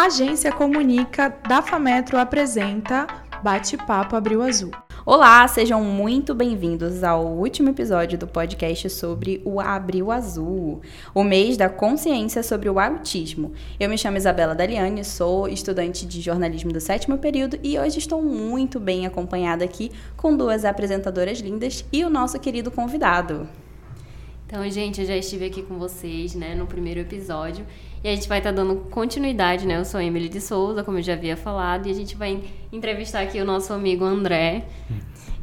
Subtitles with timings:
[0.00, 3.06] Agência Comunica da Fametro apresenta
[3.42, 4.70] Bate-Papo Abril Azul.
[5.04, 10.80] Olá, sejam muito bem-vindos ao último episódio do podcast sobre o Abril Azul,
[11.14, 13.52] o mês da consciência sobre o autismo.
[13.78, 18.22] Eu me chamo Isabela Daliani, sou estudante de jornalismo do sétimo período e hoje estou
[18.22, 23.46] muito bem acompanhada aqui com duas apresentadoras lindas e o nosso querido convidado.
[24.46, 27.64] Então, gente, eu já estive aqui com vocês, né, no primeiro episódio.
[28.02, 29.76] E a gente vai estar tá dando continuidade, né?
[29.76, 33.20] Eu sou Emily de Souza, como eu já havia falado, e a gente vai entrevistar
[33.20, 34.64] aqui o nosso amigo André.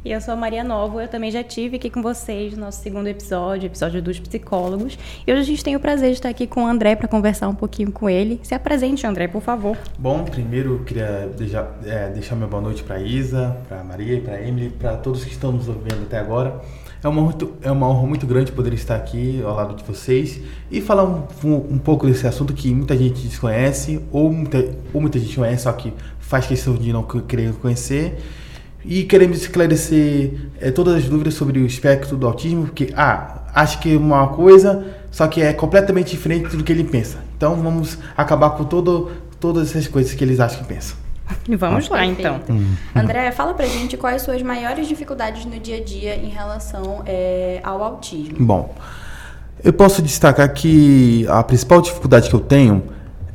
[0.08, 2.82] E eu sou a Maria Novo, eu também já tive aqui com vocês no nosso
[2.82, 4.98] segundo episódio, episódio dos psicólogos.
[5.26, 7.46] E hoje a gente tem o prazer de estar aqui com o André para conversar
[7.46, 8.40] um pouquinho com ele.
[8.42, 9.76] Se apresente, André, por favor.
[9.98, 14.40] Bom, primeiro eu queria deixar, é, deixar minha boa noite para Isa, para Maria para
[14.40, 16.58] Emily, para todos que estão nos ouvindo até agora.
[17.04, 20.40] É uma, muito, é uma honra muito grande poder estar aqui ao lado de vocês
[20.70, 25.02] e falar um, um, um pouco desse assunto que muita gente desconhece ou muita, ou
[25.02, 28.18] muita gente conhece, só que faz questão de não querer conhecer.
[28.90, 33.78] E queremos esclarecer é, todas as dúvidas sobre o espectro do autismo, porque, ah, acho
[33.80, 37.18] que é uma coisa, só que é completamente diferente do que ele pensa.
[37.36, 40.96] Então vamos acabar com todo, todas essas coisas que eles acham que pensam.
[41.58, 42.40] Vamos lá, então.
[42.48, 42.74] Hum.
[42.96, 47.02] André, fala pra gente quais as suas maiores dificuldades no dia a dia em relação
[47.04, 48.38] é, ao autismo.
[48.40, 48.74] Bom,
[49.62, 52.82] eu posso destacar que a principal dificuldade que eu tenho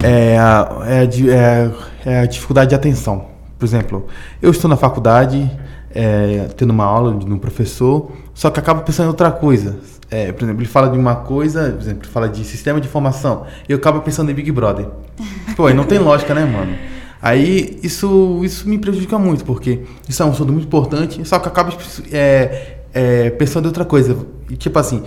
[0.01, 1.71] é a, é a, é,
[2.15, 3.32] é a dificuldade de atenção.
[3.63, 4.07] Por exemplo,
[4.41, 5.49] eu estou na faculdade,
[5.95, 9.77] é, tendo uma aula de um professor, só que acabo pensando em outra coisa.
[10.11, 12.89] É, por exemplo, ele fala de uma coisa, por exemplo, ele fala de sistema de
[12.89, 14.87] informação, e eu acabo pensando em Big Brother.
[15.55, 16.75] Pô, aí não tem lógica, né, mano?
[17.21, 21.47] Aí isso, isso me prejudica muito, porque isso é um assunto muito importante, só que
[21.47, 21.71] acaba
[22.11, 24.17] é, é, pensando em outra coisa.
[24.49, 25.03] E, tipo assim,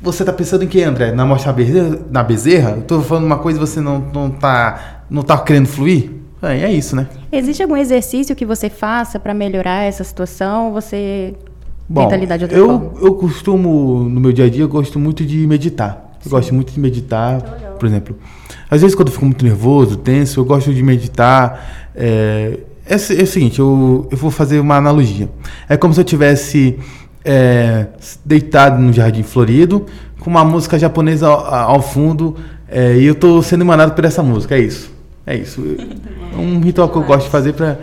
[0.00, 1.12] você tá pensando em que, André?
[1.12, 1.54] Na mostra
[2.10, 2.70] na bezerra?
[2.70, 6.21] Eu tô falando uma coisa e você não, não, tá, não tá querendo fluir?
[6.42, 7.06] É, é isso, né?
[7.30, 10.72] Existe algum exercício que você faça para melhorar essa situação?
[10.72, 11.34] Você
[11.88, 12.92] Bom, tenta lidar de outra eu, forma?
[13.00, 16.12] Eu costumo, no meu dia a dia, eu gosto muito de meditar.
[16.24, 17.40] Eu gosto muito de meditar,
[17.78, 18.16] por exemplo.
[18.70, 21.90] Às vezes, quando eu fico muito nervoso, tenso, eu gosto de meditar.
[21.94, 25.28] É, é, é o seguinte, eu, eu vou fazer uma analogia.
[25.68, 26.78] É como se eu tivesse
[27.24, 27.86] é,
[28.24, 29.86] deitado no jardim florido,
[30.20, 32.36] com uma música japonesa ao, ao fundo,
[32.68, 34.56] é, e eu estou sendo emanado por essa música.
[34.56, 34.90] É isso.
[35.26, 35.62] É isso.
[36.32, 37.78] É um ritual que eu gosto de fazer para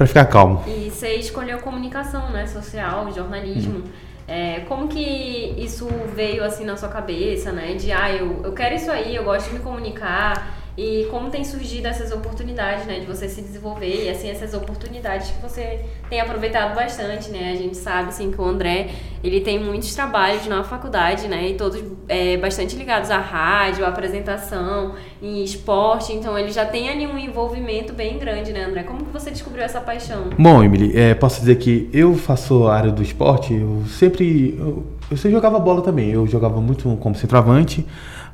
[0.00, 0.64] para ficar calmo.
[0.66, 3.80] E você escolheu comunicação, né, social, jornalismo.
[3.80, 3.84] Hum.
[4.26, 5.86] É, como que isso
[6.16, 7.74] veio assim na sua cabeça, né?
[7.74, 10.59] De ah, eu, eu quero isso aí, eu gosto de me comunicar.
[10.76, 15.30] E como tem surgido essas oportunidades, né, de você se desenvolver e assim essas oportunidades
[15.30, 17.52] que você tem aproveitado bastante, né?
[17.52, 18.90] A gente sabe assim que o André,
[19.22, 23.88] ele tem muitos trabalhos na faculdade, né, e todos é, bastante ligados à rádio, à
[23.88, 28.82] apresentação, em esporte, então ele já tem ali um envolvimento bem grande, né, André?
[28.84, 30.30] Como que você descobriu essa paixão?
[30.38, 34.86] Bom, Emily, é, posso dizer que eu faço a área do esporte, eu sempre eu,
[35.10, 37.84] eu sempre jogava bola também, eu jogava muito como centroavante,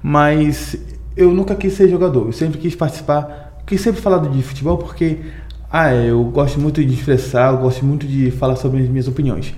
[0.03, 0.77] mas
[1.17, 5.19] eu nunca quis ser jogador, eu sempre quis participar, quis sempre falar de futebol porque
[5.73, 9.55] ah, eu gosto muito de expressar, eu gosto muito de falar sobre as minhas opiniões.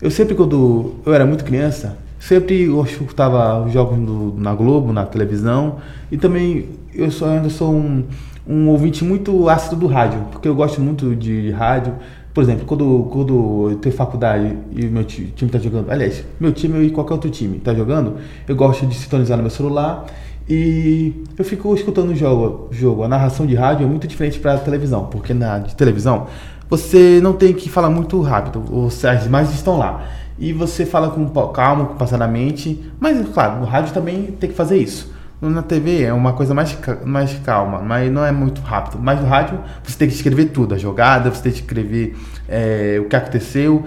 [0.00, 5.04] Eu sempre, quando eu era muito criança, sempre escutava os jogos do, na Globo, na
[5.04, 5.76] televisão,
[6.10, 8.04] e também eu sou, ainda sou um,
[8.46, 11.94] um ouvinte muito ácido do rádio, porque eu gosto muito de rádio.
[12.32, 16.86] Por exemplo, quando, quando eu tenho faculdade e meu time está jogando, aliás, meu time
[16.86, 18.16] e qualquer outro time está jogando,
[18.46, 20.06] eu gosto de sintonizar no meu celular
[20.52, 23.04] e eu fico escutando o jogo, jogo.
[23.04, 26.26] A narração de rádio é muito diferente para televisão, porque na de televisão
[26.68, 30.02] você não tem que falar muito rápido, os, as imagens estão lá.
[30.36, 34.76] E você fala com calma, com passadamente, mas claro, no rádio também tem que fazer
[34.78, 35.12] isso.
[35.40, 38.98] Na TV é uma coisa mais, mais calma, mas não é muito rápido.
[39.00, 42.16] Mas no rádio você tem que escrever tudo, a jogada, você tem que escrever
[42.48, 43.84] é, o que aconteceu,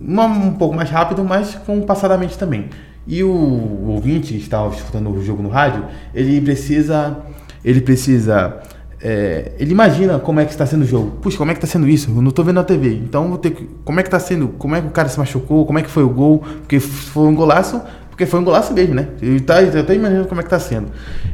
[0.00, 2.70] um, um pouco mais rápido, mas com passadamente também.
[3.08, 5.82] E o ouvinte que está escutando o jogo no rádio,
[6.14, 7.16] ele precisa.
[7.64, 8.60] Ele precisa.
[9.00, 11.12] É, ele imagina como é que está sendo o jogo.
[11.22, 12.10] Puxa, como é que está sendo isso?
[12.10, 12.92] Eu não estou vendo na TV.
[12.92, 13.66] Então vou ter que.
[13.82, 14.48] Como é que está sendo?
[14.48, 15.64] Como é que o cara se machucou?
[15.64, 16.40] Como é que foi o gol?
[16.40, 17.80] Porque foi um golaço.
[18.10, 19.08] Porque foi um golaço mesmo, né?
[19.22, 20.88] Eu tá, estou imaginando como é que está sendo.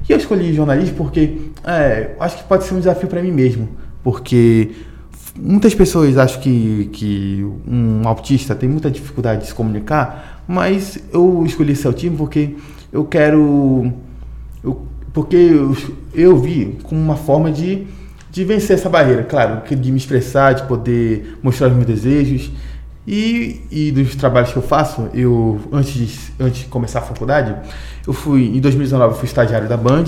[0.08, 3.68] E eu escolhi jornalismo porque é, acho que pode ser um desafio para mim mesmo.
[4.02, 4.70] Porque
[5.36, 11.44] muitas pessoas acham que, que um autista tem muita dificuldade de se comunicar mas eu
[11.46, 12.54] escolhi esse autismo porque
[12.92, 13.92] eu quero.
[14.62, 15.76] Eu, porque eu,
[16.14, 17.86] eu vi como uma forma de,
[18.30, 22.50] de vencer essa barreira, claro, de me expressar, de poder mostrar os meus desejos.
[23.06, 27.54] E, e dos trabalhos que eu faço, eu antes de, antes de começar a faculdade,
[28.06, 30.04] eu fui em 2019 eu fui estagiário da Band.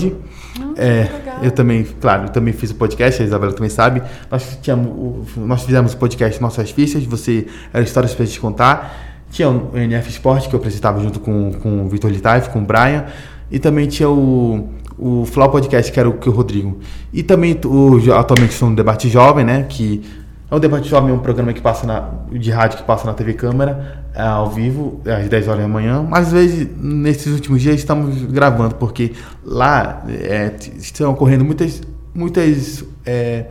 [0.75, 1.07] é,
[1.43, 4.01] eu também, claro, eu também fiz o podcast, a Isabela também sabe.
[4.31, 9.16] Nós tínhamos, nós fizemos o podcast Nossas Fichas, você era histórias pra gente contar.
[9.29, 12.65] Tinha o NF Sport que eu apresentava junto com, com o Vitor Litaif, com o
[12.65, 13.05] Brian,
[13.51, 16.79] e também tinha o o Flow Podcast, que era o que o Rodrigo.
[17.13, 19.65] E também o, atualmente estou no Debate Jovem, né?
[19.69, 20.01] Que
[20.49, 23.13] é o Debate Jovem, é um programa que passa na, de rádio que passa na
[23.13, 26.05] TV Câmara, é, ao vivo, às 10 horas da manhã.
[26.09, 29.11] Mas às vezes, nesses últimos dias, estamos gravando, porque
[29.43, 31.81] lá é, estão ocorrendo muitas,
[32.15, 33.45] muitas, é,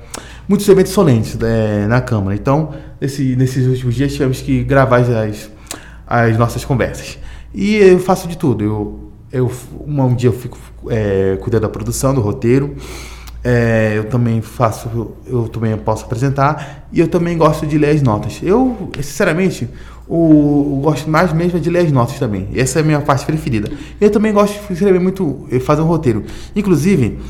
[0.49, 2.35] muitos eventos solenes é, na Câmara.
[2.35, 2.71] Então,
[3.01, 5.51] nesse, nesses últimos dias, tivemos que gravar as,
[6.07, 7.19] as nossas conversas.
[7.55, 8.65] E eu faço de tudo.
[8.65, 9.51] Eu eu,
[9.87, 10.59] um dia eu fico
[10.89, 12.77] é, cuidando da produção, do roteiro.
[13.45, 18.03] É, eu também faço, eu também posso apresentar e eu também gosto de ler as
[18.03, 18.41] notas.
[18.43, 19.69] Eu, sinceramente,
[20.09, 22.49] o, gosto mais mesmo de ler as notas também.
[22.57, 23.71] Essa é a minha parte preferida.
[24.01, 26.25] Eu também gosto de escrever muito, eh, fazer um roteiro.
[26.57, 27.21] Inclusive,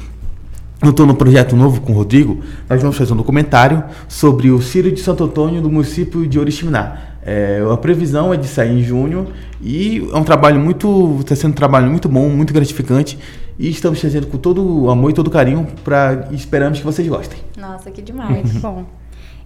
[0.83, 2.41] eu estou no projeto novo com o Rodrigo.
[2.69, 7.06] Nós vamos fazer um documentário sobre o Círio de Santo Antônio do município de Oriximiná.
[7.27, 9.27] É, a previsão é de sair em junho
[9.61, 13.19] e é um trabalho muito, está sendo um trabalho muito bom, muito gratificante
[13.59, 17.09] e estamos fazendo com todo o amor e todo o carinho para esperamos que vocês
[17.09, 17.41] gostem.
[17.59, 18.85] Nossa, que demais, bom.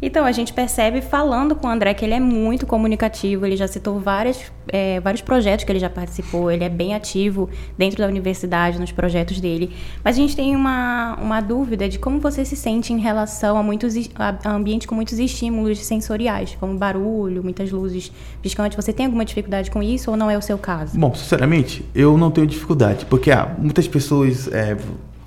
[0.02, 3.68] Então, a gente percebe falando com o André que ele é muito comunicativo, ele já
[3.68, 8.06] citou várias, é, vários projetos que ele já participou, ele é bem ativo dentro da
[8.06, 9.74] universidade, nos projetos dele.
[10.02, 13.62] Mas a gente tem uma, uma dúvida de como você se sente em relação a
[13.62, 18.10] muitos a ambientes com muitos estímulos sensoriais, como barulho, muitas luzes
[18.40, 18.76] piscantes.
[18.76, 20.98] Você tem alguma dificuldade com isso ou não é o seu caso?
[20.98, 24.48] Bom, sinceramente, eu não tenho dificuldade, porque ah, muitas pessoas.
[24.48, 24.76] É,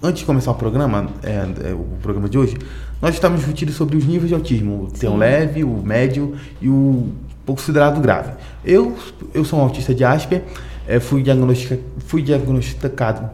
[0.03, 2.57] antes de começar o programa, é, é, o programa de hoje,
[3.01, 7.07] nós estamos discutindo sobre os níveis de autismo, o leve, o médio e o
[7.45, 8.33] considerado grave.
[8.65, 8.97] Eu,
[9.33, 10.43] eu sou um autista de Asper,
[10.85, 13.29] é, fui, diagnostica, fui diagnosticado,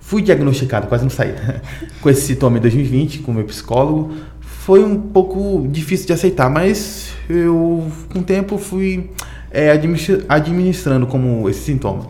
[0.00, 1.34] fui diagnosticado, quase não saí,
[2.00, 4.12] com esse sintoma em 2020, com o meu psicólogo.
[4.40, 9.10] Foi um pouco difícil de aceitar, mas eu, com o tempo, fui
[9.50, 9.72] é,
[10.28, 12.06] administrando como esse sintoma.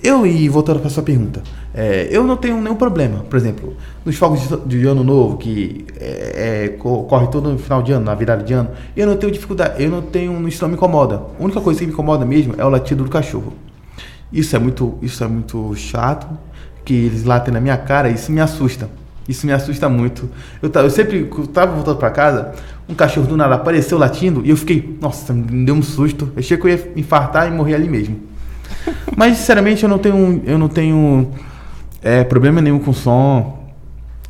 [0.00, 1.42] Eu, e voltando para sua pergunta,
[1.76, 3.18] é, eu não tenho nenhum problema.
[3.28, 7.82] Por exemplo, nos fogos de, de ano novo, que é, é, corre todo no final
[7.82, 10.70] de ano, na virada de ano, eu não tenho dificuldade, eu não tenho, isso não
[10.70, 11.22] me incomoda.
[11.38, 13.52] A única coisa que me incomoda mesmo é o latido do cachorro.
[14.32, 16.26] Isso é muito, isso é muito chato,
[16.82, 18.88] que eles latem na minha cara, isso me assusta.
[19.28, 20.30] Isso me assusta muito.
[20.62, 22.54] Eu, eu sempre estava voltando para casa,
[22.88, 26.32] um cachorro do nada apareceu latindo e eu fiquei, nossa, me deu um susto.
[26.34, 28.18] Eu achei que eu ia infartar e morrer ali mesmo.
[29.14, 31.32] Mas, sinceramente, eu não tenho, eu não tenho
[32.06, 33.66] é, problema nenhum com som.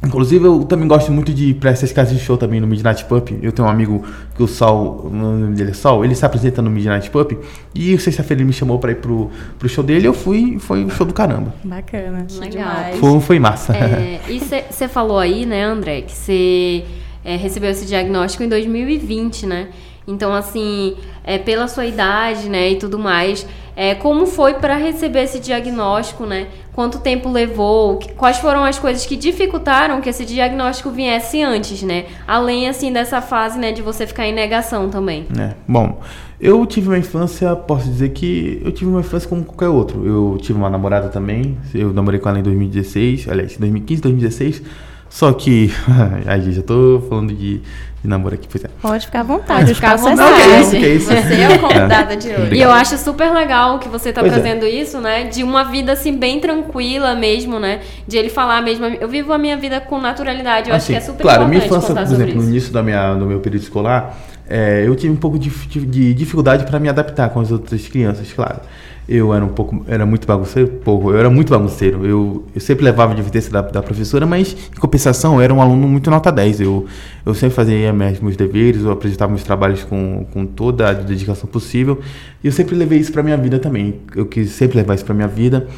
[0.02, 3.04] Inclusive, eu também gosto muito de ir pra essas casas de show também no Midnight
[3.04, 3.28] Pub.
[3.42, 6.62] Eu tenho um amigo que o Sol, o nome dele é Sol, ele se apresenta
[6.62, 7.32] no Midnight Pub.
[7.74, 10.06] E sexta-feira ele me chamou pra ir pro, pro show dele.
[10.06, 11.54] Eu fui foi um show do caramba.
[11.64, 12.26] Bacana.
[12.38, 12.94] Legal.
[12.98, 13.74] Foi, foi massa.
[13.74, 16.84] É, e você falou aí, né, André, que você
[17.24, 19.68] é, recebeu esse diagnóstico em 2020, né?
[20.06, 23.44] Então, assim, é, pela sua idade, né, e tudo mais,
[23.74, 26.46] é, como foi para receber esse diagnóstico, né?
[26.76, 27.98] Quanto tempo levou?
[28.18, 32.04] Quais foram as coisas que dificultaram que esse diagnóstico viesse antes, né?
[32.28, 35.26] Além, assim, dessa fase, né, de você ficar em negação também.
[35.38, 36.02] É, bom,
[36.38, 40.06] eu tive uma infância, posso dizer que eu tive uma infância como qualquer outro.
[40.06, 44.62] Eu tive uma namorada também, eu namorei com ela em 2016, aliás, 2015, 2016.
[45.08, 45.70] Só que,
[46.28, 47.62] aí já tô falando de
[48.06, 48.68] de namoro aqui, pois é.
[48.80, 50.70] Pode ficar à vontade, Pode ficar à vontade.
[50.70, 52.16] Que é isso, Você é o convidada é.
[52.16, 52.54] de hoje.
[52.54, 54.36] E eu acho super legal que você tá pois é.
[54.40, 54.70] trazendo é.
[54.70, 55.24] isso, né?
[55.24, 57.80] De uma vida assim bem tranquila mesmo, né?
[58.06, 60.70] De ele falar mesmo, eu vivo a minha vida com naturalidade.
[60.70, 61.68] Eu assim, acho que é super claro, importante.
[61.68, 64.16] Claro, minha infância, por exemplo, no início da minha, do meu período escolar,
[64.48, 68.32] é, eu tive um pouco de, de dificuldade para me adaptar com as outras crianças,
[68.32, 68.60] claro
[69.08, 72.04] eu era um pouco, era muito bagunceiro, eu era muito bagunceiro.
[72.04, 75.62] Eu, eu sempre levava a advertência da, da professora, mas em compensação eu era um
[75.62, 76.60] aluno muito nota 10.
[76.60, 76.86] Eu,
[77.24, 82.00] eu sempre fazia meus deveres, eu apresentava meus trabalhos com, com toda a dedicação possível.
[82.42, 84.00] E eu sempre levei isso para minha vida também.
[84.14, 85.68] Eu quis sempre levar isso para minha vida.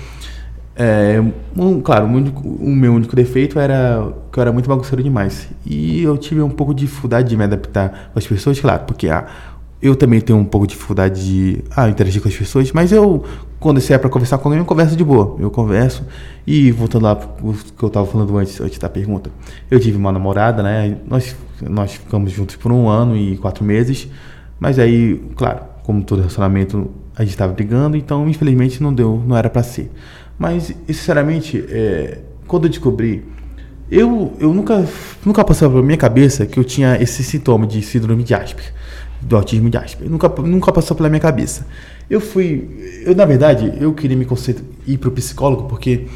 [0.75, 1.21] É,
[1.57, 5.49] um, claro, o, único, o, meu único defeito era que eu era muito bagunceiro demais.
[5.67, 9.27] E eu tive um pouco de dificuldade de me adaptar as pessoas, claro, porque a
[9.81, 13.25] eu também tenho um pouco de dificuldade de ah, interagir com as pessoas, mas eu,
[13.61, 15.37] quando isso é para conversar com alguém, eu converso de boa.
[15.39, 16.05] Eu converso.
[16.47, 19.31] E voltando lá o que eu estava falando antes, antes da pergunta,
[19.71, 20.97] eu tive uma namorada, né?
[21.07, 24.09] Nós, nós ficamos juntos por um ano e quatro meses,
[24.59, 29.37] mas aí, claro, como todo relacionamento, a gente estava brigando, então infelizmente não deu, não
[29.37, 29.91] era para ser.
[30.39, 33.25] Mas, sinceramente, é, quando eu descobri,
[33.91, 34.87] eu, eu nunca,
[35.25, 38.73] nunca passou pela minha cabeça que eu tinha esse sintoma de síndrome de Asperger.
[39.21, 40.11] Do autismo de Asperger.
[40.11, 41.67] Nunca, nunca passou pela minha cabeça.
[42.09, 46.07] Eu fui, eu na verdade, eu queria me concentrar, ir para o psicólogo porque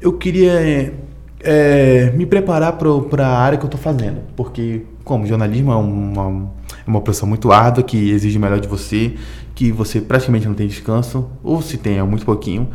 [0.00, 0.92] eu queria
[1.40, 6.50] é, me preparar para a área que eu estou fazendo, porque como jornalismo é uma,
[6.86, 9.14] é uma profissão muito árdua que exige o melhor de você,
[9.54, 12.68] que você praticamente não tem descanso, ou se tem é muito pouquinho.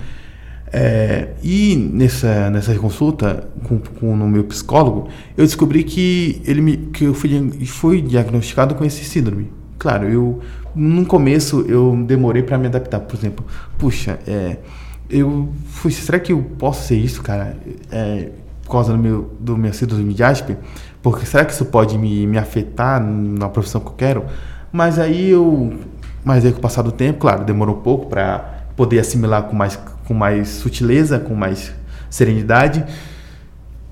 [0.75, 6.77] É, e nessa, nessa consulta com, com no meu psicólogo, eu descobri que ele me,
[6.77, 7.29] que eu fui,
[7.67, 9.51] fui diagnosticado com esse síndrome.
[9.77, 10.39] Claro, eu
[10.75, 12.99] no começo eu demorei para me adaptar.
[12.99, 13.45] Por exemplo,
[13.77, 14.57] puxa, é,
[15.09, 17.55] eu fui, será que eu posso ser isso, cara?
[17.91, 18.29] É,
[18.63, 20.57] por causa do meu, do meu síndrome de Asper?
[21.01, 24.25] Porque será que isso pode me, me afetar na profissão que eu quero?
[24.71, 25.73] Mas aí eu,
[26.23, 29.55] mas aí com o passar do tempo, claro, demorou um pouco para poder assimilar com
[29.55, 31.73] mais com mais sutileza, com mais
[32.09, 32.85] serenidade.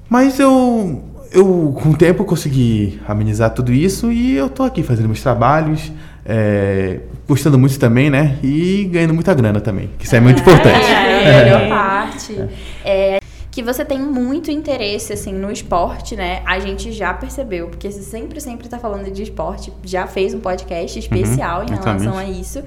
[0.10, 5.08] Mas eu, eu com o tempo, consegui amenizar tudo isso e eu tô aqui fazendo
[5.08, 5.92] meus trabalhos,
[6.26, 8.38] é, gostando muito também, né?
[8.44, 10.86] E ganhando muita grana também, que isso é muito importante.
[10.86, 12.50] É, é, a melhor parte.
[12.84, 13.22] É
[13.52, 16.42] que você tem muito interesse, assim, no esporte, né?
[16.46, 20.40] A gente já percebeu, porque você sempre, sempre tá falando de esporte, já fez um
[20.40, 22.64] podcast especial uhum, em relação a isso.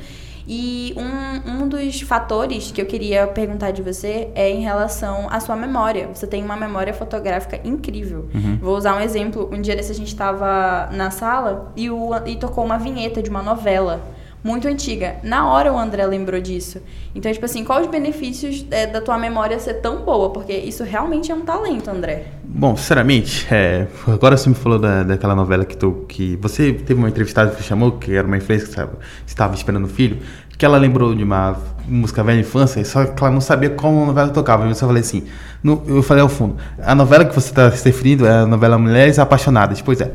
[0.46, 5.40] E um, um dos fatores que eu queria perguntar de você é em relação à
[5.40, 6.08] sua memória.
[6.12, 8.28] Você tem uma memória fotográfica incrível.
[8.34, 8.58] Uhum.
[8.60, 9.48] Vou usar um exemplo.
[9.52, 13.30] Um dia desse a gente estava na sala e, o, e tocou uma vinheta de
[13.30, 14.02] uma novela
[14.44, 15.16] muito antiga.
[15.22, 16.82] Na hora o André lembrou disso.
[17.14, 20.30] Então, tipo assim, quais os benefícios é, da tua memória ser tão boa?
[20.30, 22.26] Porque isso realmente é um talento, André.
[22.44, 27.00] Bom, sinceramente, é, agora você me falou da, daquela novela que, tu, que você teve
[27.00, 30.18] uma entrevistada que chamou, que era uma influência que estava esperando o filho,
[30.58, 31.56] que ela lembrou de uma
[31.88, 34.66] música velha infância, só que ela não sabia como a novela tocava.
[34.66, 35.24] Eu só falei assim,
[35.62, 38.76] no, eu falei ao fundo, a novela que você está se referindo é a novela
[38.76, 39.80] Mulheres Apaixonadas.
[39.80, 40.12] Pois é.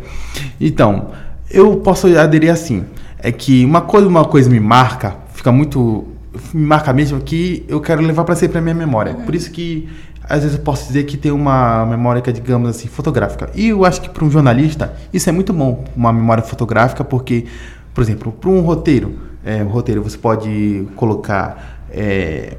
[0.61, 1.09] Então,
[1.49, 2.85] eu posso aderir assim
[3.19, 6.07] é que uma coisa, uma coisa me marca, fica muito
[6.53, 9.13] me marca mesmo que eu quero levar para sempre a minha memória.
[9.13, 9.25] Uhum.
[9.25, 9.89] Por isso que
[10.23, 13.49] às vezes eu posso dizer que tem uma memória que é, digamos assim, fotográfica.
[13.55, 17.45] E eu acho que para um jornalista isso é muito bom, uma memória fotográfica, porque,
[17.93, 22.57] por exemplo, para um roteiro, é, um roteiro você pode colocar é,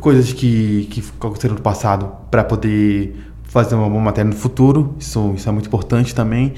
[0.00, 4.94] coisas que, que aconteceram no passado para poder fazer uma boa matéria no futuro.
[4.98, 6.54] Isso, isso é muito importante também.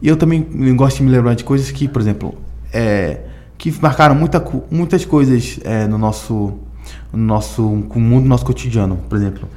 [0.00, 2.38] E eu também gosto de me lembrar de coisas que, por exemplo,
[2.72, 3.20] é,
[3.56, 6.54] que marcaram muita, muitas coisas é, no nosso
[7.12, 8.96] no nosso no mundo nosso cotidiano.
[9.08, 9.48] Por exemplo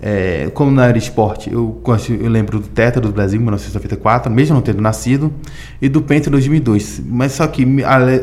[0.00, 1.82] é, como na área esporte eu,
[2.20, 5.32] eu lembro do Tetra do Brasil 1994 mesmo não tendo nascido
[5.82, 7.66] e do Penta 2002 mas só que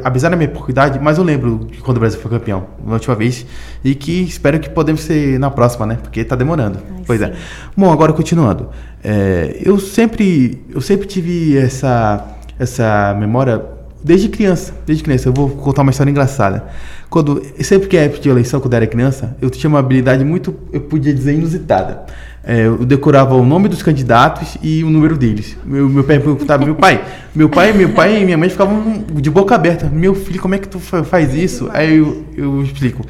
[0.03, 2.93] apesar da minha pouca idade mas eu lembro de quando o Brasil foi campeão na
[2.93, 3.45] última vez
[3.83, 5.97] e que espero que podemos ser na próxima né?
[6.01, 6.79] Porque está demorando.
[6.79, 7.27] Ai, pois é.
[7.27, 7.33] sim.
[7.33, 7.35] é
[7.75, 8.69] bom agora continuando.
[9.03, 12.25] É, eu sempre eu sempre tive essa
[12.57, 13.74] essa memória
[14.05, 15.29] Desde criança, desde criança.
[15.29, 16.63] Eu vou contar uma história engraçada.
[17.09, 20.23] Quando, sempre que é época de eleição, quando eu era criança, eu tinha uma habilidade
[20.23, 22.05] muito, eu podia dizer, inusitada.
[22.43, 25.57] É, eu decorava o nome dos candidatos e o número deles.
[25.65, 29.31] Meu, meu pai perguntava, meu pai, meu pai, meu pai e minha mãe ficavam de
[29.31, 29.89] boca aberta.
[29.89, 31.67] Meu filho, como é que tu faz isso?
[31.73, 33.03] Aí eu, eu explico.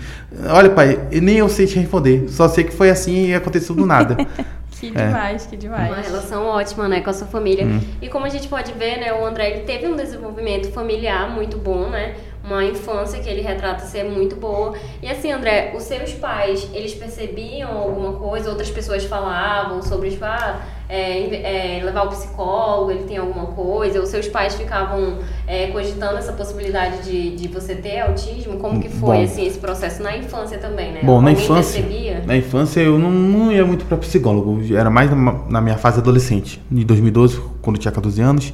[0.48, 2.28] Olha, pai, nem eu sei te responder.
[2.30, 4.16] Só sei que foi assim e aconteceu do nada.
[4.92, 5.08] Que é.
[5.08, 5.50] demais, é.
[5.50, 5.92] que demais.
[5.92, 7.66] Uma relação ótima, né, com a sua família.
[7.66, 7.80] Hum.
[8.02, 11.58] E como a gente pode ver, né, o André ele teve um desenvolvimento familiar muito
[11.58, 12.16] bom, né?
[12.46, 14.74] Uma infância que ele retrata ser muito boa.
[15.02, 18.50] E assim, André, os seus pais, eles percebiam alguma coisa?
[18.50, 24.02] Outras pessoas falavam sobre, tipo, ah, é, é, levar o psicólogo, ele tem alguma coisa,
[24.02, 28.90] os seus pais ficavam é, cogitando essa possibilidade de, de você ter autismo, como que
[28.90, 31.02] foi assim, esse processo na infância também, né?
[31.04, 32.24] Bom, na infância, percebia?
[32.26, 36.00] na infância eu não, não ia muito para psicólogo, era mais na, na, minha fase
[36.00, 38.54] adolescente, em 2012, quando eu tinha 14 anos,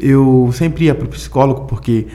[0.00, 2.06] eu sempre ia para o psicólogo porque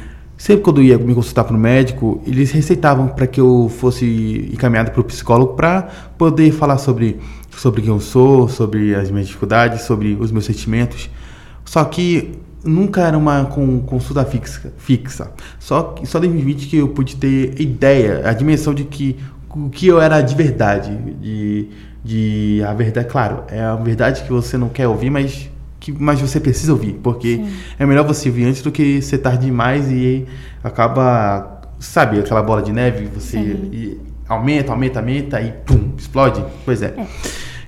[0.41, 4.49] sempre quando eu ia me consultar para o médico, eles receitavam para que eu fosse
[4.51, 5.83] encaminhado para o psicólogo para
[6.17, 7.19] poder falar sobre
[7.55, 11.11] sobre quem eu sou, sobre as minhas dificuldades, sobre os meus sentimentos.
[11.63, 14.73] Só que nunca era uma consulta fixa.
[14.77, 15.31] fixa.
[15.59, 19.85] Só, só em 2020 que eu pude ter ideia, a dimensão de que o que
[19.85, 20.97] eu era de verdade.
[21.21, 21.67] De,
[22.03, 26.21] de a verdade, claro, é a verdade que você não quer ouvir, mas que mas
[26.21, 27.49] você precisa ouvir, porque Sim.
[27.79, 30.27] é melhor você ouvir antes do que ser tarde demais e
[30.63, 33.97] acaba, sabe, aquela bola de neve, você
[34.29, 36.45] aumenta, aumenta, aumenta e pum, explode.
[36.63, 36.93] Pois é.
[36.95, 37.07] é.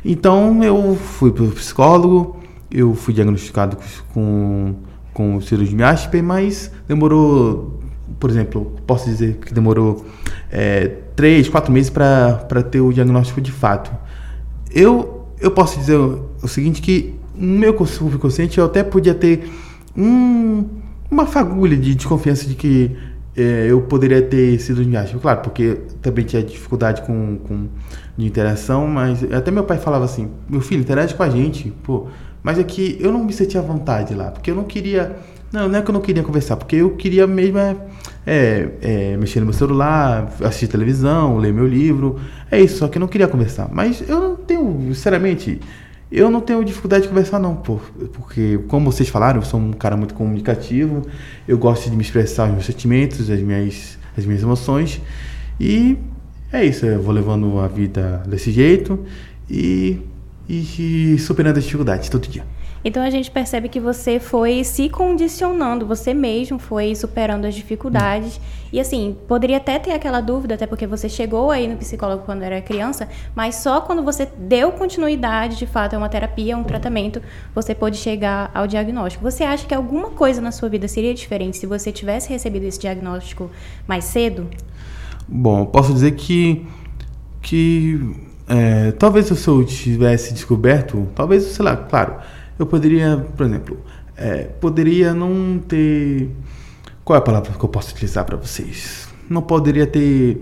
[0.06, 2.40] Então eu fui para o psicólogo,
[2.72, 3.78] eu fui diagnosticado
[4.14, 4.76] com,
[5.12, 7.80] com cirurgia de Asper, mas demorou,
[8.20, 10.06] por exemplo, posso dizer que demorou
[10.52, 13.92] é, três, quatro meses para ter o diagnóstico de fato.
[14.70, 19.50] Eu, eu posso dizer o seguinte, que no meu subconsciente eu até podia ter
[19.96, 20.66] um,
[21.10, 22.96] uma fagulha de desconfiança de que
[23.36, 25.20] é, eu poderia ter sido enviado.
[25.20, 27.68] Claro, porque também tinha dificuldade com, com
[28.16, 32.08] de interação, mas até meu pai falava assim: meu filho, interage com a gente, pô.
[32.42, 35.16] Mas é que eu não me sentia à vontade lá, porque eu não queria.
[35.52, 37.78] Não, não é que eu não queria conversar, porque eu queria mesmo é,
[38.26, 42.20] é, é, mexer no meu celular, assistir televisão, ler meu livro.
[42.52, 43.70] É isso, só que eu não queria conversar.
[43.72, 45.62] Mas eu não tenho, sinceramente,
[46.16, 47.82] eu não tenho dificuldade de conversar, não, por,
[48.14, 51.02] porque, como vocês falaram, eu sou um cara muito comunicativo,
[51.48, 55.02] eu gosto de me expressar os meus sentimentos, as minhas, as minhas emoções,
[55.60, 55.98] e
[56.52, 59.00] é isso, eu vou levando a vida desse jeito
[59.50, 60.00] e,
[60.48, 62.44] e, e superando as dificuldades todo dia.
[62.84, 68.40] Então a gente percebe que você foi se condicionando, você mesmo foi superando as dificuldades.
[68.72, 72.42] E assim, poderia até ter aquela dúvida, até porque você chegou aí no psicólogo quando
[72.42, 77.22] era criança, mas só quando você deu continuidade, de fato, é uma terapia, um tratamento,
[77.54, 79.24] você pôde chegar ao diagnóstico.
[79.24, 82.80] Você acha que alguma coisa na sua vida seria diferente se você tivesse recebido esse
[82.80, 83.50] diagnóstico
[83.88, 84.50] mais cedo?
[85.28, 86.66] Bom, posso dizer que
[87.44, 88.00] que
[88.48, 92.16] é, talvez se eu tivesse descoberto, talvez, sei lá, claro,
[92.58, 93.78] eu poderia, por exemplo,
[94.16, 96.30] é, poderia não ter.
[97.04, 99.08] Qual é a palavra que eu posso utilizar para vocês?
[99.30, 100.42] Não poderia ter.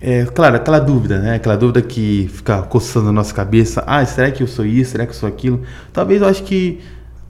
[0.00, 1.36] É, claro, aquela dúvida, né?
[1.36, 3.82] Aquela dúvida que fica coçando a nossa cabeça.
[3.86, 4.92] Ah, será que eu sou isso?
[4.92, 5.62] Será que eu sou aquilo?
[5.92, 6.80] Talvez eu acho que.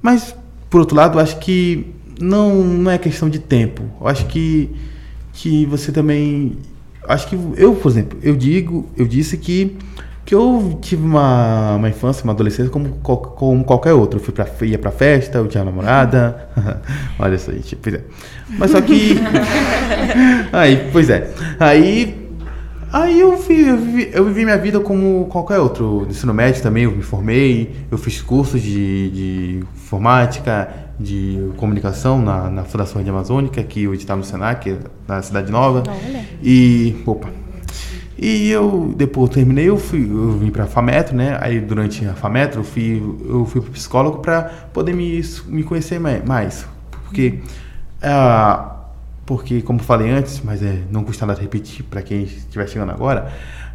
[0.02, 0.35] Mas,
[0.68, 3.83] por outro lado, eu acho que não, não é questão de tempo.
[4.00, 4.71] Eu acho que,
[5.33, 6.59] que você também.
[7.09, 9.76] Acho que eu, por exemplo, eu digo, eu disse que
[10.26, 14.18] que eu tive uma, uma infância, uma adolescência como, como qualquer outro.
[14.18, 16.49] Eu fui pra, ia pra festa, eu tinha namorada.
[17.16, 18.04] Olha isso aí, tipo, pois é.
[18.59, 19.14] Mas só que.
[20.52, 21.30] aí, pois é.
[21.61, 22.26] Aí.
[22.92, 26.02] Aí eu, vi, eu, vivi, eu vivi minha vida como qualquer outro.
[26.02, 30.68] No ensino médio também, eu me formei, eu fiz cursos de, de informática,
[30.99, 35.83] de comunicação na, na Fundação de Amazônica, que hoje está no Senac, na Cidade Nova.
[35.87, 36.25] Olha.
[36.42, 36.97] E.
[37.04, 37.28] Opa,
[38.18, 41.37] e eu, depois eu terminei, eu, fui, eu vim para a FAMETRO, né?
[41.40, 44.42] Aí durante a FAMETRO eu fui, eu fui pro psicólogo para
[44.73, 46.66] poder me, me conhecer mais.
[46.90, 47.40] Porque,
[48.02, 48.76] ah,
[49.26, 53.30] porque, como falei antes, mas é, não custa nada repetir para quem estiver chegando agora,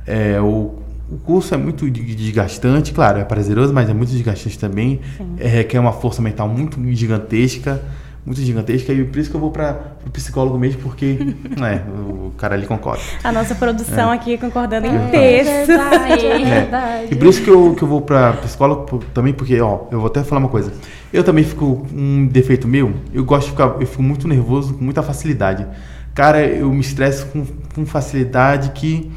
[0.07, 5.01] é, o, o curso é muito desgastante, claro, é prazeroso, mas é muito desgastante também.
[5.37, 7.79] É, requer uma força mental muito gigantesca
[8.25, 11.17] muito gigantesca e por isso que eu vou para o psicólogo mesmo, porque
[11.57, 13.01] né, o cara ali concorda.
[13.23, 14.15] A nossa produção é.
[14.15, 15.49] aqui concordando em peso.
[15.49, 17.07] É verdade, é verdade.
[17.11, 20.07] E por isso que eu, que eu vou para psicólogo também, porque, ó, eu vou
[20.07, 20.71] até falar uma coisa.
[21.11, 24.83] Eu também fico, um defeito meu, eu gosto de ficar, eu fico muito nervoso com
[24.83, 25.67] muita facilidade.
[26.13, 29.11] Cara, eu me estresso com, com facilidade que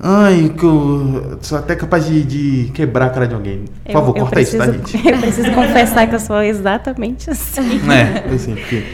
[0.00, 3.64] Ai, que eu sou até capaz de, de quebrar a cara de alguém.
[3.84, 4.96] Por eu, favor, corta preciso, isso, tá, gente?
[5.08, 7.80] Eu preciso confessar que eu sou exatamente assim.
[7.90, 8.84] É, assim, porque.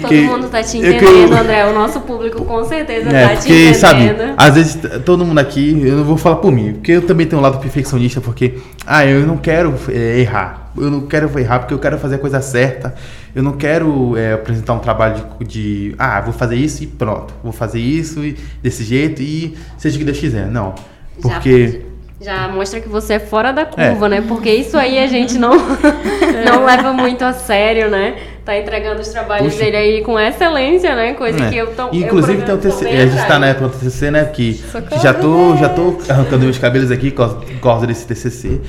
[0.00, 1.66] Todo que, mundo tá te entendendo, eu, André.
[1.66, 3.76] O nosso público com certeza é, tá porque, te entendendo.
[3.78, 7.26] sabe, às vezes todo mundo aqui, eu não vou falar por mim, porque eu também
[7.26, 10.70] tenho um lado perfeccionista, porque, ah, eu não quero é, errar.
[10.76, 12.94] Eu não quero errar porque eu quero fazer a coisa certa.
[13.34, 17.34] Eu não quero é, apresentar um trabalho de, de, ah, vou fazer isso e pronto.
[17.42, 20.46] Vou fazer isso e desse jeito e seja o que Deus quiser.
[20.46, 20.74] Não.
[21.20, 21.82] Porque.
[22.20, 24.08] Já mostra que você é fora da curva, é.
[24.08, 24.24] né?
[24.26, 25.52] Porque isso aí a gente não,
[26.44, 28.16] não leva muito a sério, né?
[28.50, 29.64] Tá entregando os trabalhos Puxa.
[29.64, 31.14] dele aí com excelência, né?
[31.14, 31.50] Coisa é.
[31.50, 31.88] que eu tô.
[31.92, 34.24] Inclusive eu, tem o TCC, a gente tá na época do TCC, né?
[34.24, 37.14] Que, que já tô, já tô arrancando meus cabelos aqui,
[37.60, 38.60] gosto desse TCC.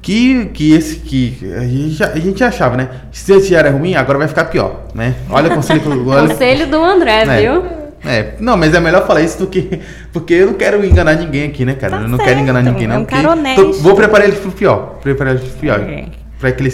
[0.00, 2.88] Que, que esse que a gente, a gente achava, né?
[3.10, 5.16] Se esse já era ruim, agora vai ficar pior, né?
[5.28, 7.40] Olha o conselho, olha, conselho do André, é.
[7.40, 7.64] viu?
[8.04, 9.80] É, não, mas é melhor falar isso do que.
[10.12, 11.96] Porque eu não quero enganar ninguém aqui, né, cara?
[11.96, 12.94] Tá eu não certo, quero enganar ninguém, não.
[12.94, 13.64] É um cara honesto.
[13.64, 15.00] Tô, vou preparar ele pro pior.
[15.02, 15.80] Preparar ele pro pior.
[15.80, 16.23] É.
[16.44, 16.68] Pra que ele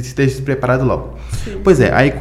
[0.00, 1.14] esteja preparado logo.
[1.44, 1.60] Sim.
[1.62, 2.12] Pois é, aí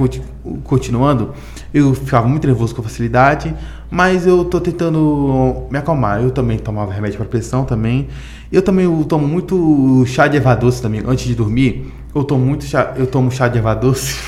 [0.64, 1.34] continuando,
[1.74, 3.56] eu ficava muito nervoso com facilidade,
[3.90, 6.22] mas eu tô tentando me acalmar.
[6.22, 8.08] Eu também tomava remédio para pressão também.
[8.52, 11.92] Eu também tomo muito chá de erva doce também antes de dormir.
[12.14, 14.20] Eu tomo muito chá, eu tomo chá de erva doce.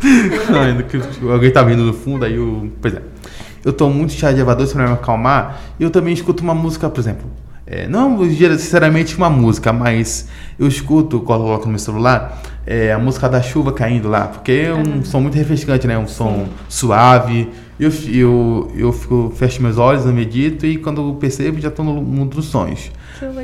[1.30, 3.02] Alguém tá vindo no fundo aí eu, pois é
[3.62, 6.54] eu tomo muito chá de erva doce para me acalmar, e eu também escuto uma
[6.54, 7.26] música, por exemplo.
[7.66, 13.28] É, não necessariamente uma música, mas eu escuto, coloco no meu celular, é, a música
[13.28, 15.96] da chuva caindo lá, porque é um som muito refrescante, né?
[15.96, 17.48] Um som suave.
[17.80, 21.84] Eu, eu, eu fico, fecho meus olhos, eu medito e quando eu percebo já estou
[21.84, 22.90] no mundo dos sonhos.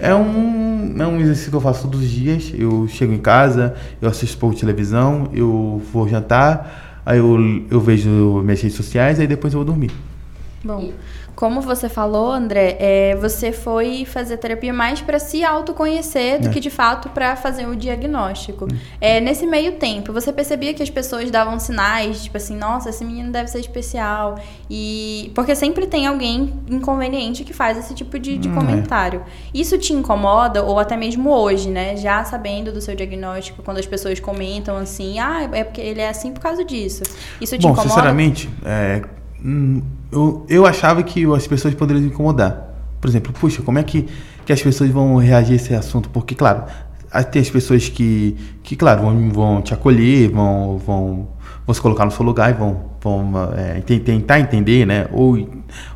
[0.00, 2.52] É um, é um exercício que eu faço todos os dias.
[2.56, 8.42] Eu chego em casa, eu assisto pouco televisão, eu vou jantar, aí eu, eu vejo
[8.42, 9.90] minhas redes sociais, aí depois eu vou dormir.
[10.62, 10.92] Bom,
[11.40, 16.50] como você falou, André, é, você foi fazer terapia mais para se autoconhecer do É.
[16.52, 18.68] que de fato para fazer o diagnóstico.
[19.00, 23.02] É, nesse meio tempo, você percebia que as pessoas davam sinais, tipo assim, nossa, esse
[23.06, 24.38] menino deve ser especial.
[24.68, 25.32] E.
[25.34, 28.54] Porque sempre tem alguém inconveniente que faz esse tipo de, de Hum, é.
[28.56, 29.22] comentário.
[29.54, 31.96] Isso te incomoda, ou até mesmo hoje, né?
[31.96, 36.10] Já sabendo do seu diagnóstico, quando as pessoas comentam assim, ah, é porque ele é
[36.10, 37.02] assim por causa disso.
[37.40, 37.88] Isso te Bom, incomoda?
[37.88, 39.00] sinceramente, é,
[39.42, 39.80] hum,
[40.12, 42.68] eu, eu achava que as pessoas poderiam me incomodar.
[43.00, 44.06] Por exemplo, puxa, como é que,
[44.44, 46.08] que as pessoas vão reagir a esse assunto?
[46.10, 46.64] Porque, claro,
[47.30, 51.28] tem as pessoas que, que claro, vão, vão te acolher, vão, vão,
[51.66, 55.08] vão se colocar no seu lugar e vão, vão é, ten- tentar entender, né?
[55.12, 55.48] Ou,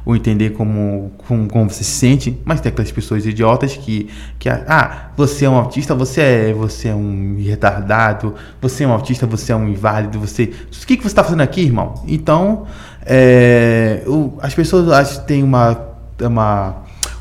[0.04, 2.40] ou entender como, como, como você se sente.
[2.44, 6.88] Mas tem aquelas pessoas idiotas que, que ah, você é um autista, você é, você
[6.88, 10.44] é um retardado, você é um autista, você é um inválido, você.
[10.82, 11.94] O que, que você está fazendo aqui, irmão?
[12.08, 12.66] Então,
[13.06, 14.02] é,
[14.40, 15.76] as pessoas que têm uma,
[16.20, 16.76] uma,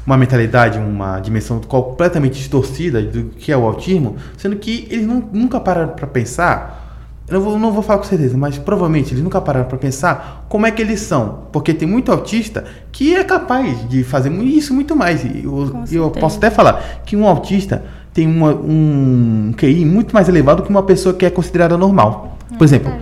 [0.06, 5.28] uma mentalidade, uma dimensão completamente distorcida do que é o autismo, sendo que eles nu-
[5.32, 6.82] nunca pararam para pensar.
[7.28, 10.46] Eu não vou, não vou falar com certeza, mas provavelmente eles nunca pararam para pensar
[10.50, 11.40] como é que eles são.
[11.54, 15.24] Porque tem muito autista que é capaz de fazer isso muito mais.
[15.24, 20.28] E eu, eu posso até falar que um autista tem uma- um QI muito mais
[20.30, 22.38] elevado que uma pessoa que é considerada normal.
[22.58, 23.00] Por exemplo, é,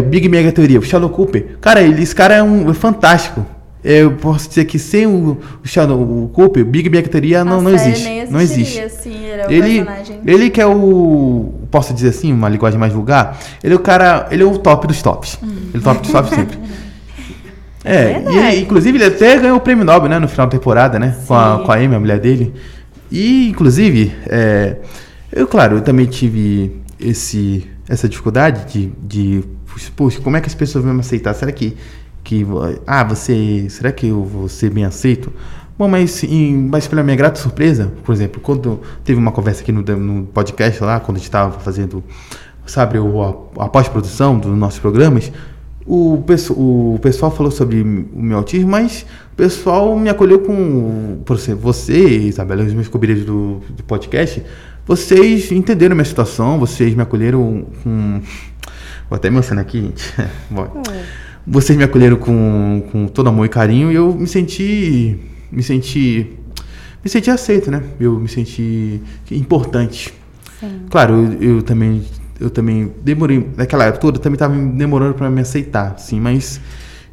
[0.00, 1.58] Big Mega Teoria, o Sheldon Cooper.
[1.60, 3.44] Cara, ele, esse cara é um é fantástico.
[3.84, 8.26] Eu posso dizer que sem o, o Sheldon Cooper, Big Mega Teoria não, não existe.
[8.30, 8.80] Não existe.
[8.80, 10.20] Assim, ele é o Ele, personagem.
[10.26, 11.54] ele que é o.
[11.70, 13.38] Posso dizer assim, uma linguagem mais vulgar?
[13.62, 14.26] Ele é o cara.
[14.30, 15.38] Ele é o top dos tops.
[15.42, 16.58] Ele é o top dos tops sempre.
[17.88, 20.18] É, e ele, inclusive, ele até ganhou o prêmio Nobel, né?
[20.18, 21.16] No final da temporada, né?
[21.24, 22.52] Com a, com a Amy, a mulher dele.
[23.12, 24.74] E, inclusive, é,
[25.32, 29.44] eu, claro, eu também tive esse, essa dificuldade de, de.
[29.94, 31.34] Poxa, como é que as pessoas vão me aceitar?
[31.34, 31.76] Será que.
[32.22, 32.46] que
[32.86, 33.66] ah, você.
[33.68, 35.32] Será que eu vou ser bem aceito?
[35.78, 36.24] Bom, mas,
[36.70, 40.82] mas pela minha grata surpresa, por exemplo, quando teve uma conversa aqui no, no podcast
[40.82, 42.02] lá, quando a gente estava fazendo,
[42.64, 45.30] sabe, o, a, a pós-produção dos nossos programas,
[45.86, 51.18] o, o pessoal falou sobre o meu autismo, mas o pessoal me acolheu com.
[51.24, 54.42] Por exemplo, você, Isabela, os meus companheiros do, do podcast,
[54.84, 58.20] vocês entenderam a minha situação, vocês me acolheram com.
[59.08, 60.14] Vou até mencionar aqui, gente.
[60.50, 60.82] Bom,
[61.46, 65.18] vocês me acolheram com, com todo amor e carinho e eu me senti.
[65.50, 66.32] Me senti.
[67.04, 67.82] Me senti aceito, né?
[68.00, 70.12] Eu me senti importante.
[70.90, 72.04] Claro, eu, eu também
[72.40, 76.60] eu também demorei naquela época toda, eu também estava demorando para me aceitar, sim, mas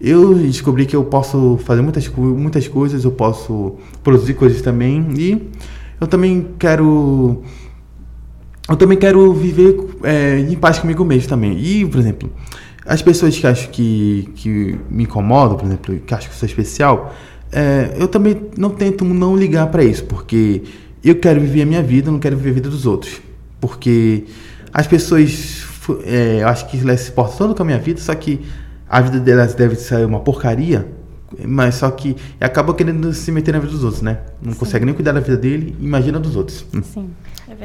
[0.02, 5.50] eu descobri que eu posso fazer muitas, muitas coisas, eu posso produzir coisas também e
[6.00, 7.42] eu também quero
[8.74, 11.58] eu também quero viver é, em paz comigo mesmo também.
[11.60, 12.30] E, por exemplo,
[12.86, 17.14] as pessoas que acham que, que me incomodam, por exemplo, que acham que sou especial,
[17.52, 20.64] é, eu também não tento não ligar para isso, porque
[21.04, 23.22] eu quero viver a minha vida, não quero viver a vida dos outros.
[23.62, 24.26] Porque
[24.74, 25.66] as pessoas,
[26.06, 28.42] é, eu acho que elas se portam tanto com a minha vida, só que
[28.90, 30.88] a vida delas deve ser uma porcaria,
[31.46, 34.20] mas só que acaba querendo se meter na vida dos outros, né?
[34.42, 36.66] Não consegue nem cuidar da vida dele, imagina dos outros.
[36.92, 37.10] Sim.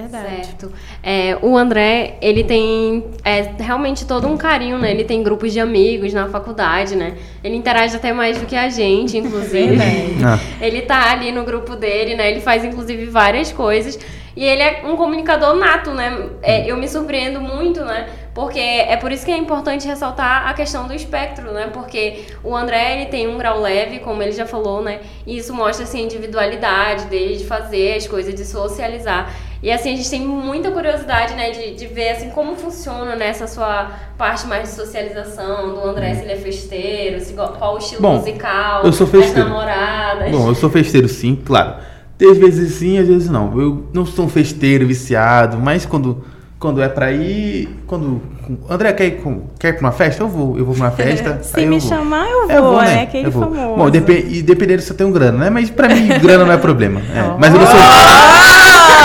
[0.00, 0.46] Verdade.
[0.46, 0.72] Certo.
[1.02, 4.90] É, o André, ele tem é, realmente todo um carinho, né?
[4.90, 7.16] Ele tem grupos de amigos na faculdade, né?
[7.42, 9.78] Ele interage até mais do que a gente, inclusive.
[10.24, 10.38] Ah.
[10.60, 12.30] ele tá ali no grupo dele, né?
[12.30, 13.98] Ele faz, inclusive, várias coisas.
[14.38, 16.28] E ele é um comunicador nato, né?
[16.42, 18.08] É, eu me surpreendo muito, né?
[18.32, 21.70] Porque é por isso que é importante ressaltar a questão do espectro, né?
[21.72, 25.00] Porque o André, ele tem um grau leve, como ele já falou, né?
[25.26, 29.34] E isso mostra, assim, a individualidade dele de fazer as coisas, de socializar.
[29.62, 33.46] E assim, a gente tem muita curiosidade, né, de, de ver assim como funciona nessa
[33.48, 38.00] sua parte mais de socialização, do André, se ele é festeiro, se, qual o estilo
[38.02, 39.48] Bom, musical, eu sou festeiro.
[39.48, 40.30] namoradas.
[40.30, 41.74] Bom, eu sou festeiro sim, claro.
[42.16, 43.60] Tem vezes sim, às vezes não.
[43.60, 46.24] Eu não sou um festeiro viciado, mas quando,
[46.58, 47.68] quando é pra ir.
[47.86, 48.20] Quando.
[48.68, 50.22] André quer ir, com- quer ir pra uma festa?
[50.24, 50.58] Eu vou.
[50.58, 51.38] Eu vou pra uma festa.
[51.42, 51.88] Se aí eu me vou.
[51.88, 52.94] chamar, eu vou, Eu vou, né?
[52.94, 53.02] né?
[53.02, 53.42] Aquele Eu vou.
[53.42, 53.76] famoso.
[53.76, 55.50] Bom, depe- e dependendo se eu tenho grana, né?
[55.50, 57.00] Mas pra mim, grana não é problema.
[57.14, 57.76] É, Mas eu não sou.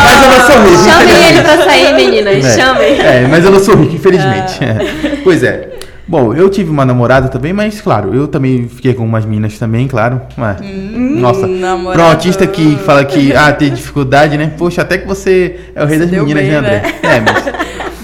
[0.03, 0.83] Mas eu não sou rico.
[0.89, 2.99] Chamem ele pra sair, meninas, É, chamem.
[2.99, 4.59] É, mas eu não sou rico, infelizmente.
[4.63, 5.17] É.
[5.23, 5.69] Pois é.
[6.05, 9.87] Bom, eu tive uma namorada também, mas claro, eu também fiquei com umas meninas também,
[9.87, 10.21] claro.
[10.37, 11.97] Ué, Nossa, namorado.
[11.97, 14.51] pra um autista que fala que ah, tem dificuldade, né?
[14.57, 16.81] Poxa, até que você é o rei das deu meninas, bem, né, André?
[16.81, 16.93] né?
[17.03, 17.43] É, mas.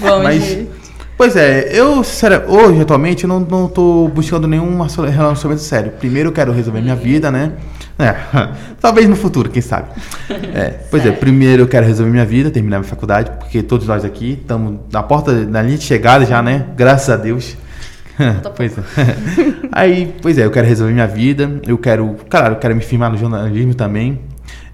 [0.00, 0.68] Bom, mas gente.
[1.14, 5.92] pois é, eu, sincera- hoje, atualmente, eu não, não tô buscando nenhum relacionamento sério.
[6.00, 7.52] Primeiro eu quero resolver minha vida, né?
[8.00, 8.16] É,
[8.80, 9.88] talvez no futuro, quem sabe.
[10.54, 14.04] É, pois é, primeiro eu quero resolver minha vida, terminar minha faculdade, porque todos nós
[14.04, 16.66] aqui estamos na porta, na linha de chegada já, né?
[16.76, 17.56] Graças a Deus.
[18.56, 18.82] pois é.
[19.70, 23.10] Aí, pois é, eu quero resolver minha vida, eu quero, claro, eu quero me firmar
[23.10, 24.20] no jornalismo também.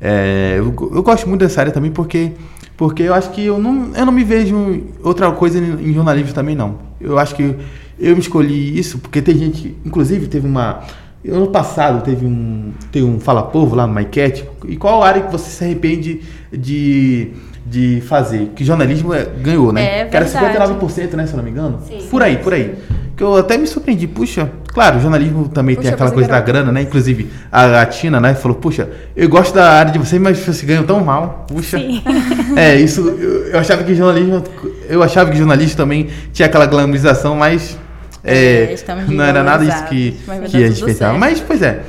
[0.00, 2.32] É, eu, eu gosto muito dessa área também porque
[2.76, 6.34] porque eu acho que eu não, eu não me vejo outra coisa em, em jornalismo
[6.34, 6.78] também não.
[7.00, 7.54] Eu acho que
[7.98, 10.82] eu me escolhi isso porque tem gente, inclusive teve uma
[11.30, 14.44] ano passado teve um teve um fala povo lá no Maiquete.
[14.66, 16.20] E qual área que você se arrepende
[16.52, 17.32] de
[17.64, 18.52] de fazer?
[18.54, 20.00] Que jornalismo é, ganhou, né?
[20.00, 20.72] É que era verdade.
[20.74, 21.80] 59%, né, se eu não me engano.
[21.86, 22.06] Sim.
[22.10, 22.74] por aí, por aí.
[23.16, 24.06] Que eu até me surpreendi.
[24.06, 26.82] Puxa, claro, jornalismo também Puxa, tem aquela coisa da grana, né?
[26.82, 30.62] Inclusive, a, a Tina, né, falou, puxa, eu gosto da área de vocês, mas vocês
[30.62, 31.46] ganham tão mal.
[31.48, 31.78] Puxa.
[31.78, 32.02] Sim.
[32.56, 34.42] É, isso, eu, eu achava que jornalismo,
[34.88, 37.76] eu achava que jornalismo também tinha aquela glamorização, mas
[38.26, 40.16] É, é, não era nada isso que,
[40.50, 41.12] que a gente pensava.
[41.12, 41.18] certo.
[41.18, 41.82] Mas, pois é.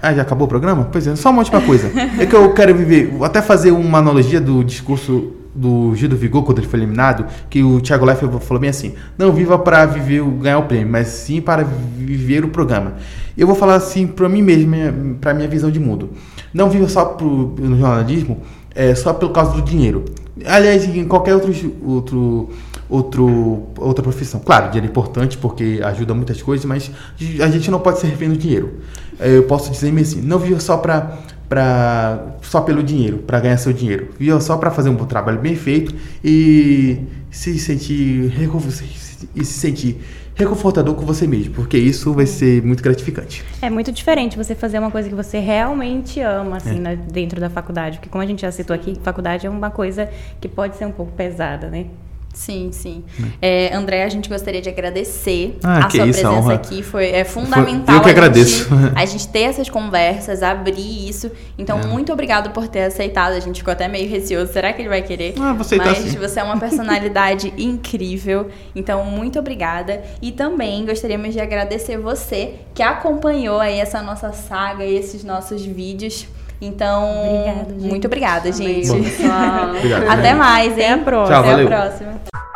[0.00, 0.88] Ah, já acabou o programa?
[0.90, 1.90] Pois é, só uma última coisa.
[2.18, 6.16] É que eu quero viver, vou até fazer uma analogia do discurso do Gil do
[6.16, 9.84] Vigor quando ele foi eliminado, que o Thiago Leifert falou bem assim: não viva para
[9.86, 12.94] viver ganhar o prêmio, mas sim para viver o programa.
[13.36, 16.10] Eu vou falar assim para mim mesmo, para minha visão de mundo.
[16.54, 18.40] Não viva só pro, no jornalismo,
[18.74, 20.04] é, só pelo causa do dinheiro.
[20.46, 21.52] Aliás, em qualquer outro,
[21.84, 22.50] outro,
[22.88, 24.40] outro, outra profissão.
[24.40, 26.90] Claro, dinheiro é importante porque ajuda muitas coisas, mas
[27.42, 28.74] a gente não pode ser refém do dinheiro.
[29.20, 33.40] É, Eu posso dizer mesmo assim, não viva só para para só pelo dinheiro, para
[33.40, 34.10] ganhar seu dinheiro.
[34.18, 36.98] Viva só para fazer um bom trabalho bem feito e
[37.30, 38.30] se sentir
[39.34, 39.98] e se sentir
[40.34, 43.42] reconfortador com você mesmo, porque isso vai ser muito gratificante.
[43.62, 46.80] É muito diferente você fazer uma coisa que você realmente ama, assim, É.
[46.80, 47.96] na- dentro da faculdade.
[47.98, 50.08] Porque como a gente já citou aqui, faculdade é uma coisa
[50.40, 51.86] que pode ser um pouco pesada, né?
[52.32, 53.02] Sim, sim.
[53.42, 56.54] É, André, a gente gostaria de agradecer Ah, a sua isso, a presença honra.
[56.54, 56.82] aqui.
[56.84, 58.68] Foi, é fundamental eu que a gente- agradeço.
[58.94, 61.30] A, gente, ter essas conversas, abrir isso.
[61.58, 61.86] Então, É.
[61.86, 63.32] muito obrigado por ter aceitado.
[63.32, 64.52] A gente ficou até meio receoso.
[64.52, 65.34] Será que ele vai querer?
[65.40, 66.16] Ah, vou aceitar Mas sim.
[66.18, 68.48] você é uma personalidade incrível.
[68.74, 70.02] Então, muito obrigada.
[70.22, 75.64] E também gostaríamos de agradecer você que acompanhou aí essa nossa saga e esses nossos
[75.64, 76.26] vídeos.
[76.60, 77.88] Então, Obrigada, gente.
[77.88, 78.88] muito obrigada, gente.
[78.88, 78.98] Bom.
[80.10, 80.84] Até mais, hein?
[80.84, 81.42] Até a próxima.
[81.42, 82.47] Tchau, Até a próxima.